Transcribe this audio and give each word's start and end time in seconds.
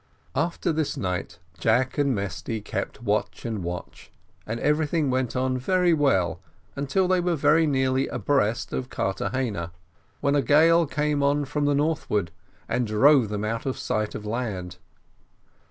After 0.33 0.71
this 0.73 0.97
night 0.97 1.37
Jack 1.59 1.99
and 1.99 2.15
Mesty 2.15 2.59
kept 2.59 3.03
watch 3.03 3.45
and 3.45 3.63
watch, 3.63 4.11
and 4.47 4.59
everything 4.59 5.11
went 5.11 5.35
on 5.35 5.59
very 5.59 5.93
well 5.93 6.41
until 6.75 7.07
they 7.07 7.19
were 7.19 7.37
nearly 7.67 8.07
abreast 8.07 8.73
of 8.73 8.89
Carthagena, 8.89 9.71
when 10.19 10.35
a 10.35 10.41
gale 10.41 10.87
came 10.87 11.21
on 11.21 11.45
from 11.45 11.65
the 11.65 11.75
northward, 11.75 12.31
and 12.67 12.87
drove 12.87 13.29
them 13.29 13.45
out 13.45 13.67
of 13.67 13.77
sight 13.77 14.15
of 14.15 14.25
land. 14.25 14.77